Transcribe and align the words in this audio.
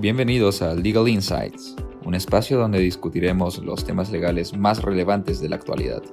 Bienvenidos 0.00 0.62
a 0.62 0.74
Legal 0.74 1.08
Insights, 1.08 1.74
un 2.04 2.14
espacio 2.14 2.56
donde 2.56 2.78
discutiremos 2.78 3.58
los 3.58 3.84
temas 3.84 4.12
legales 4.12 4.56
más 4.56 4.80
relevantes 4.80 5.40
de 5.40 5.48
la 5.48 5.56
actualidad. 5.56 6.04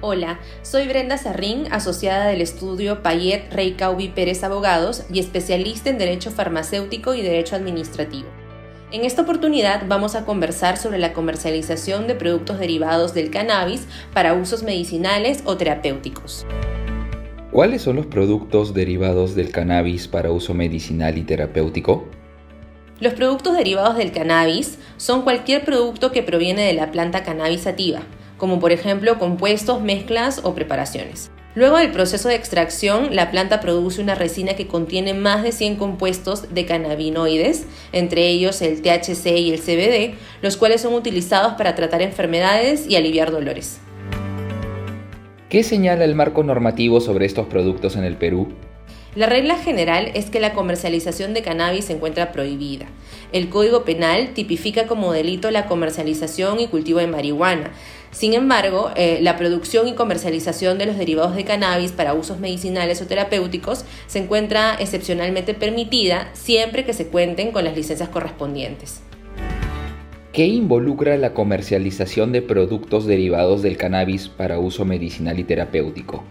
Hola, 0.00 0.38
soy 0.62 0.86
Brenda 0.86 1.18
Sarrín, 1.18 1.66
asociada 1.72 2.28
del 2.28 2.40
estudio 2.40 3.02
Payet 3.02 3.52
Rey 3.52 3.72
Caubi 3.72 4.10
Pérez 4.10 4.44
Abogados 4.44 5.02
y 5.12 5.18
especialista 5.18 5.90
en 5.90 5.98
Derecho 5.98 6.30
Farmacéutico 6.30 7.12
y 7.12 7.22
Derecho 7.22 7.56
Administrativo. 7.56 8.28
En 8.92 9.04
esta 9.04 9.22
oportunidad 9.22 9.88
vamos 9.88 10.14
a 10.14 10.24
conversar 10.24 10.76
sobre 10.76 10.98
la 10.98 11.12
comercialización 11.12 12.06
de 12.06 12.14
productos 12.14 12.60
derivados 12.60 13.12
del 13.12 13.30
cannabis 13.30 13.88
para 14.14 14.34
usos 14.34 14.62
medicinales 14.62 15.42
o 15.46 15.56
terapéuticos. 15.56 16.46
¿Cuáles 17.52 17.82
son 17.82 17.96
los 17.96 18.06
productos 18.06 18.74
derivados 18.74 19.34
del 19.34 19.50
cannabis 19.50 20.06
para 20.06 20.30
uso 20.30 20.54
medicinal 20.54 21.18
y 21.18 21.22
terapéutico? 21.22 22.04
Los 23.00 23.14
productos 23.14 23.56
derivados 23.56 23.96
del 23.96 24.12
cannabis 24.12 24.78
son 24.98 25.22
cualquier 25.22 25.64
producto 25.64 26.12
que 26.12 26.22
proviene 26.22 26.62
de 26.62 26.74
la 26.74 26.92
planta 26.92 27.24
cannabis 27.24 27.62
sativa, 27.62 28.02
como 28.36 28.60
por 28.60 28.70
ejemplo 28.70 29.18
compuestos, 29.18 29.82
mezclas 29.82 30.42
o 30.44 30.54
preparaciones. 30.54 31.32
Luego 31.56 31.78
del 31.78 31.90
proceso 31.90 32.28
de 32.28 32.36
extracción, 32.36 33.16
la 33.16 33.32
planta 33.32 33.58
produce 33.58 34.00
una 34.00 34.14
resina 34.14 34.54
que 34.54 34.68
contiene 34.68 35.12
más 35.12 35.42
de 35.42 35.50
100 35.50 35.74
compuestos 35.74 36.54
de 36.54 36.66
cannabinoides, 36.66 37.66
entre 37.90 38.28
ellos 38.28 38.62
el 38.62 38.80
THC 38.80 39.26
y 39.38 39.50
el 39.50 39.60
CBD, 39.60 40.14
los 40.40 40.56
cuales 40.56 40.82
son 40.82 40.94
utilizados 40.94 41.54
para 41.54 41.74
tratar 41.74 42.00
enfermedades 42.00 42.86
y 42.88 42.94
aliviar 42.94 43.32
dolores. 43.32 43.80
¿Qué 45.50 45.64
señala 45.64 46.04
el 46.04 46.14
marco 46.14 46.44
normativo 46.44 47.00
sobre 47.00 47.26
estos 47.26 47.48
productos 47.48 47.96
en 47.96 48.04
el 48.04 48.16
Perú? 48.16 48.46
La 49.16 49.26
regla 49.26 49.56
general 49.56 50.12
es 50.14 50.30
que 50.30 50.38
la 50.38 50.52
comercialización 50.52 51.34
de 51.34 51.42
cannabis 51.42 51.86
se 51.86 51.94
encuentra 51.94 52.30
prohibida. 52.30 52.86
El 53.32 53.48
Código 53.48 53.84
Penal 53.84 54.32
tipifica 54.32 54.86
como 54.86 55.12
delito 55.12 55.50
la 55.50 55.66
comercialización 55.66 56.60
y 56.60 56.68
cultivo 56.68 57.00
de 57.00 57.08
marihuana. 57.08 57.72
Sin 58.12 58.34
embargo, 58.34 58.92
eh, 58.94 59.18
la 59.22 59.36
producción 59.36 59.88
y 59.88 59.94
comercialización 59.94 60.78
de 60.78 60.86
los 60.86 60.96
derivados 60.96 61.34
de 61.34 61.44
cannabis 61.44 61.90
para 61.90 62.14
usos 62.14 62.38
medicinales 62.38 63.02
o 63.02 63.06
terapéuticos 63.06 63.84
se 64.06 64.20
encuentra 64.20 64.76
excepcionalmente 64.78 65.54
permitida 65.54 66.30
siempre 66.32 66.84
que 66.84 66.92
se 66.92 67.08
cuenten 67.08 67.50
con 67.50 67.64
las 67.64 67.74
licencias 67.74 68.08
correspondientes. 68.08 69.00
¿Qué 70.40 70.46
involucra 70.46 71.18
la 71.18 71.34
comercialización 71.34 72.32
de 72.32 72.40
productos 72.40 73.04
derivados 73.04 73.60
del 73.60 73.76
cannabis 73.76 74.30
para 74.30 74.58
uso 74.58 74.86
medicinal 74.86 75.38
y 75.38 75.44
terapéutico? 75.44 76.24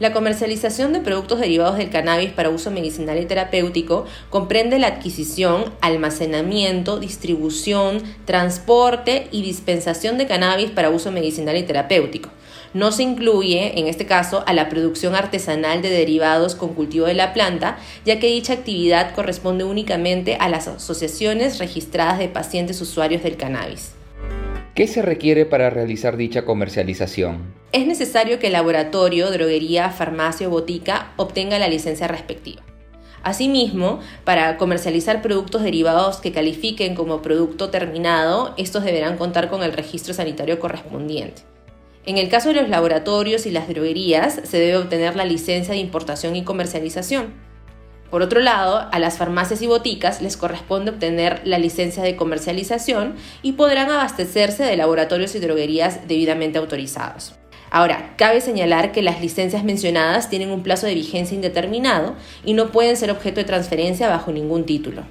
La 0.00 0.12
comercialización 0.12 0.92
de 0.92 1.00
productos 1.00 1.40
derivados 1.40 1.76
del 1.76 1.90
cannabis 1.90 2.30
para 2.30 2.50
uso 2.50 2.70
medicinal 2.70 3.18
y 3.18 3.26
terapéutico 3.26 4.04
comprende 4.30 4.78
la 4.78 4.86
adquisición, 4.86 5.72
almacenamiento, 5.80 7.00
distribución, 7.00 8.00
transporte 8.24 9.26
y 9.32 9.42
dispensación 9.42 10.16
de 10.16 10.28
cannabis 10.28 10.70
para 10.70 10.90
uso 10.90 11.10
medicinal 11.10 11.56
y 11.56 11.64
terapéutico. 11.64 12.30
No 12.74 12.92
se 12.92 13.02
incluye, 13.02 13.80
en 13.80 13.88
este 13.88 14.06
caso, 14.06 14.44
a 14.46 14.52
la 14.52 14.68
producción 14.68 15.16
artesanal 15.16 15.82
de 15.82 15.90
derivados 15.90 16.54
con 16.54 16.74
cultivo 16.74 17.06
de 17.06 17.14
la 17.14 17.32
planta, 17.32 17.78
ya 18.04 18.20
que 18.20 18.28
dicha 18.28 18.52
actividad 18.52 19.16
corresponde 19.16 19.64
únicamente 19.64 20.36
a 20.38 20.48
las 20.48 20.68
asociaciones 20.68 21.58
registradas 21.58 22.20
de 22.20 22.28
pacientes 22.28 22.80
usuarios 22.80 23.24
del 23.24 23.36
cannabis. 23.36 23.97
¿Qué 24.78 24.86
se 24.86 25.02
requiere 25.02 25.44
para 25.44 25.70
realizar 25.70 26.16
dicha 26.16 26.44
comercialización? 26.44 27.52
Es 27.72 27.84
necesario 27.84 28.38
que 28.38 28.46
el 28.46 28.52
laboratorio, 28.52 29.28
droguería, 29.32 29.90
farmacia 29.90 30.46
o 30.46 30.52
botica 30.52 31.14
obtenga 31.16 31.58
la 31.58 31.66
licencia 31.66 32.06
respectiva. 32.06 32.62
Asimismo, 33.24 33.98
para 34.22 34.56
comercializar 34.56 35.20
productos 35.20 35.64
derivados 35.64 36.18
que 36.18 36.30
califiquen 36.30 36.94
como 36.94 37.22
producto 37.22 37.70
terminado, 37.70 38.54
estos 38.56 38.84
deberán 38.84 39.16
contar 39.16 39.50
con 39.50 39.64
el 39.64 39.72
registro 39.72 40.14
sanitario 40.14 40.60
correspondiente. 40.60 41.42
En 42.06 42.16
el 42.16 42.28
caso 42.28 42.50
de 42.50 42.60
los 42.60 42.68
laboratorios 42.68 43.46
y 43.46 43.50
las 43.50 43.66
droguerías, 43.66 44.40
se 44.44 44.60
debe 44.60 44.76
obtener 44.76 45.16
la 45.16 45.24
licencia 45.24 45.74
de 45.74 45.80
importación 45.80 46.36
y 46.36 46.44
comercialización. 46.44 47.47
Por 48.10 48.22
otro 48.22 48.40
lado, 48.40 48.88
a 48.90 48.98
las 48.98 49.18
farmacias 49.18 49.60
y 49.60 49.66
boticas 49.66 50.22
les 50.22 50.38
corresponde 50.38 50.92
obtener 50.92 51.42
la 51.44 51.58
licencia 51.58 52.02
de 52.02 52.16
comercialización 52.16 53.16
y 53.42 53.52
podrán 53.52 53.90
abastecerse 53.90 54.64
de 54.64 54.76
laboratorios 54.76 55.34
y 55.34 55.40
droguerías 55.40 56.08
debidamente 56.08 56.58
autorizados. 56.58 57.34
Ahora, 57.70 58.14
cabe 58.16 58.40
señalar 58.40 58.92
que 58.92 59.02
las 59.02 59.20
licencias 59.20 59.62
mencionadas 59.62 60.30
tienen 60.30 60.50
un 60.50 60.62
plazo 60.62 60.86
de 60.86 60.94
vigencia 60.94 61.34
indeterminado 61.34 62.14
y 62.46 62.54
no 62.54 62.70
pueden 62.70 62.96
ser 62.96 63.10
objeto 63.10 63.40
de 63.40 63.44
transferencia 63.44 64.08
bajo 64.08 64.32
ningún 64.32 64.64
título. 64.64 65.02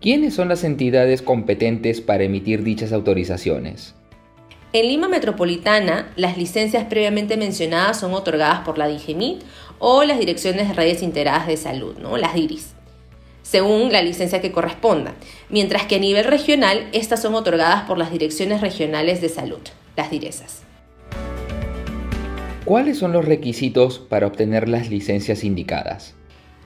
¿Quiénes 0.00 0.34
son 0.34 0.48
las 0.48 0.64
entidades 0.64 1.20
competentes 1.20 2.00
para 2.00 2.24
emitir 2.24 2.64
dichas 2.64 2.92
autorizaciones? 2.92 3.94
En 4.74 4.88
Lima 4.88 5.06
Metropolitana, 5.06 6.10
las 6.16 6.38
licencias 6.38 6.84
previamente 6.84 7.36
mencionadas 7.36 8.00
son 8.00 8.14
otorgadas 8.14 8.60
por 8.60 8.78
la 8.78 8.88
DIGEMIT 8.88 9.42
o 9.78 10.02
las 10.02 10.18
Direcciones 10.18 10.66
de 10.66 10.72
Redes 10.72 11.02
Integradas 11.02 11.46
de 11.46 11.58
Salud, 11.58 11.98
¿no? 11.98 12.16
las 12.16 12.32
DIRIS, 12.32 12.72
según 13.42 13.92
la 13.92 14.00
licencia 14.00 14.40
que 14.40 14.50
corresponda, 14.50 15.12
mientras 15.50 15.84
que 15.84 15.96
a 15.96 15.98
nivel 15.98 16.24
regional 16.24 16.88
estas 16.92 17.20
son 17.20 17.34
otorgadas 17.34 17.82
por 17.82 17.98
las 17.98 18.10
Direcciones 18.10 18.62
Regionales 18.62 19.20
de 19.20 19.28
Salud, 19.28 19.60
las 19.94 20.10
DIRESAS. 20.10 20.62
¿Cuáles 22.64 22.96
son 22.96 23.12
los 23.12 23.26
requisitos 23.26 23.98
para 23.98 24.26
obtener 24.26 24.70
las 24.70 24.88
licencias 24.88 25.44
indicadas? 25.44 26.14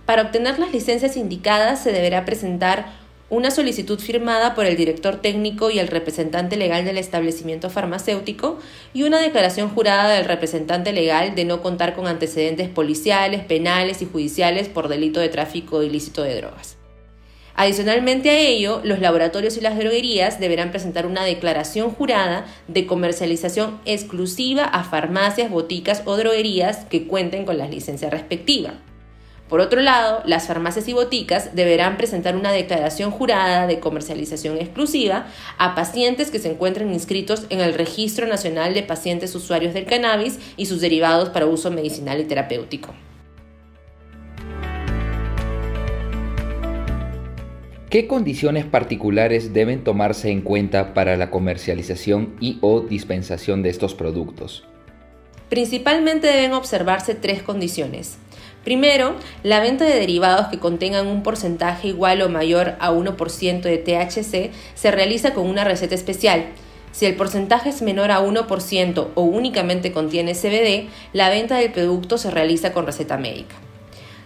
Para 0.05 0.23
obtener 0.23 0.61
las 0.61 0.71
licencias 0.71 1.17
indicadas 1.17 1.83
se 1.83 1.91
deberá 1.91 2.25
presentar 2.25 2.87
una 3.29 3.51
solicitud 3.51 3.99
firmada 3.99 4.55
por 4.55 4.67
el 4.67 4.77
director 4.77 5.17
técnico 5.17 5.71
y 5.71 5.81
el 5.81 5.89
representante 5.89 6.57
legal 6.57 6.85
del 6.85 6.99
establecimiento 6.99 7.71
farmacéutico 7.71 8.59
y 8.95 9.03
una 9.03 9.21
declaración 9.21 9.69
jurada 9.69 10.15
del 10.15 10.27
representante 10.27 10.93
legal 10.93 11.35
de 11.35 11.45
no 11.45 11.61
contar 11.61 11.95
con 11.95 12.07
antecedentes 12.07 12.69
policiales, 12.69 13.45
penales 13.45 14.01
y 14.01 14.07
judiciales 14.07 14.69
por 14.69 14.89
delito 14.89 15.19
de 15.19 15.29
tráfico 15.29 15.83
ilícito 15.83 16.23
de 16.23 16.37
drogas. 16.37 16.77
Adicionalmente 17.59 18.29
a 18.29 18.39
ello, 18.39 18.83
los 18.85 19.01
laboratorios 19.01 19.57
y 19.57 19.63
las 19.63 19.79
droguerías 19.79 20.39
deberán 20.39 20.71
presentar 20.71 21.07
una 21.07 21.25
declaración 21.25 21.91
jurada 21.91 22.45
de 22.69 22.87
comercialización 22.87 23.81
exclusiva 23.87 24.65
a 24.65 24.85
farmacias, 24.85 25.51
boticas 25.51 26.03
o 26.05 26.17
droguerías 26.19 26.85
que 26.85 27.07
cuenten 27.07 27.47
con 27.47 27.57
la 27.57 27.67
licencia 27.67 28.11
respectiva. 28.11 28.75
Por 29.49 29.61
otro 29.61 29.81
lado, 29.81 30.23
las 30.25 30.49
farmacias 30.49 30.89
y 30.89 30.93
boticas 30.93 31.55
deberán 31.55 31.97
presentar 31.97 32.35
una 32.35 32.51
declaración 32.51 33.13
jurada 33.13 33.69
de 33.69 33.79
comercialización 33.79 34.57
exclusiva 34.57 35.29
a 35.57 35.77
pacientes 35.77 36.33
que 36.33 36.41
se 36.41 36.51
encuentren 36.51 36.93
inscritos 36.93 37.47
en 37.49 37.61
el 37.61 37.75
Registro 37.75 38.27
Nacional 38.27 38.75
de 38.75 38.83
Pacientes 38.83 39.35
Usuarios 39.37 39.73
del 39.73 39.87
Cannabis 39.87 40.41
y 40.57 40.67
sus 40.67 40.81
derivados 40.81 41.29
para 41.29 41.47
uso 41.47 41.71
medicinal 41.71 42.21
y 42.21 42.25
terapéutico. 42.25 42.93
¿Qué 47.89 48.09
condiciones 48.09 48.65
particulares 48.65 49.55
deben 49.55 49.85
tomarse 49.85 50.31
en 50.31 50.43
cuenta 50.43 50.93
para 50.93 51.17
la 51.17 51.31
comercialización 51.31 52.35
y 52.41 52.59
o 52.63 52.81
dispensación 52.81 53.63
de 53.63 53.71
estos 53.71 53.95
productos? 53.95 54.65
Principalmente 55.49 56.27
deben 56.27 56.53
observarse 56.53 57.15
tres 57.15 57.45
condiciones. 57.45 58.19
Primero, 58.67 59.15
la 59.45 59.61
venta 59.61 59.85
de 59.85 59.95
derivados 59.95 60.49
que 60.49 60.59
contengan 60.59 61.07
un 61.07 61.23
porcentaje 61.23 61.87
igual 61.87 62.21
o 62.21 62.29
mayor 62.29 62.75
a 62.81 62.91
1% 62.91 63.61
de 63.61 63.79
THC 63.79 64.51
se 64.75 64.91
realiza 64.91 65.35
con 65.35 65.47
una 65.47 65.63
receta 65.63 65.95
especial. 65.95 66.47
Si 66.91 67.07
el 67.07 67.15
porcentaje 67.15 67.69
es 67.69 67.81
menor 67.81 68.11
a 68.11 68.21
1% 68.21 69.09
o 69.15 69.23
únicamente 69.23 69.93
contiene 69.93 70.35
CBD, 70.35 70.89
la 71.13 71.31
venta 71.31 71.59
del 71.59 71.71
producto 71.71 72.19
se 72.19 72.33
realiza 72.33 72.73
con 72.73 72.87
receta 72.87 73.17
médica. 73.17 73.55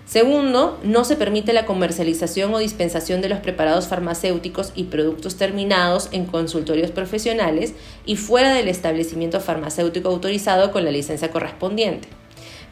Segundo, 0.07 0.81
no 0.85 1.05
se 1.05 1.17
permite 1.17 1.53
la 1.53 1.67
comercialización 1.67 2.55
o 2.55 2.61
dispensación 2.61 3.21
de 3.21 3.29
los 3.29 3.41
preparados 3.41 3.89
farmacéuticos 3.89 4.73
y 4.75 4.85
productos 4.85 5.37
terminados 5.37 6.09
en 6.13 6.25
consultorios 6.25 6.93
profesionales 6.93 7.75
y 8.07 8.17
fuera 8.17 8.55
del 8.55 8.69
establecimiento 8.69 9.39
farmacéutico 9.39 10.09
autorizado 10.09 10.73
con 10.73 10.87
la 10.87 10.93
licencia 10.93 11.31
correspondiente. 11.31 12.20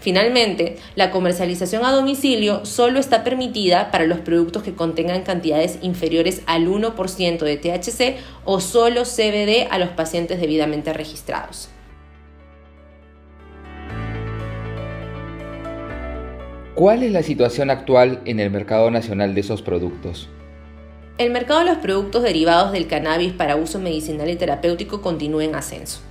Finalmente, 0.00 0.76
la 0.94 1.10
comercialización 1.10 1.84
a 1.84 1.90
domicilio 1.90 2.64
solo 2.64 3.00
está 3.00 3.24
permitida 3.24 3.90
para 3.90 4.06
los 4.06 4.20
productos 4.20 4.62
que 4.62 4.74
contengan 4.74 5.22
cantidades 5.22 5.78
inferiores 5.82 6.42
al 6.46 6.68
1% 6.68 7.38
de 7.38 7.56
THC 7.56 8.16
o 8.44 8.60
solo 8.60 9.02
CBD 9.02 9.66
a 9.70 9.78
los 9.78 9.90
pacientes 9.90 10.40
debidamente 10.40 10.92
registrados. 10.92 11.68
¿Cuál 16.76 17.02
es 17.02 17.10
la 17.10 17.24
situación 17.24 17.70
actual 17.70 18.20
en 18.24 18.38
el 18.38 18.52
mercado 18.52 18.92
nacional 18.92 19.34
de 19.34 19.40
esos 19.40 19.62
productos? 19.62 20.28
El 21.18 21.32
mercado 21.32 21.58
de 21.58 21.66
los 21.66 21.78
productos 21.78 22.22
derivados 22.22 22.70
del 22.70 22.86
cannabis 22.86 23.32
para 23.32 23.56
uso 23.56 23.80
medicinal 23.80 24.30
y 24.30 24.36
terapéutico 24.36 25.02
continúa 25.02 25.42
en 25.42 25.56
ascenso. 25.56 26.07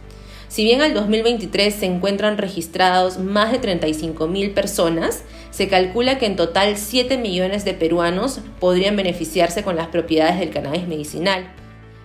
Si 0.48 0.64
bien 0.64 0.82
al 0.82 0.94
2023 0.94 1.74
se 1.74 1.86
encuentran 1.86 2.38
registrados 2.38 3.20
más 3.20 3.52
de 3.52 3.62
35.000 3.62 4.54
personas, 4.54 5.24
se 5.52 5.68
calcula 5.68 6.18
que 6.18 6.26
en 6.26 6.36
total 6.36 6.78
7 6.78 7.18
millones 7.18 7.66
de 7.66 7.74
peruanos 7.74 8.40
podrían 8.60 8.96
beneficiarse 8.96 9.64
con 9.64 9.76
las 9.76 9.88
propiedades 9.88 10.40
del 10.40 10.52
cannabis 10.52 10.88
medicinal. 10.88 11.52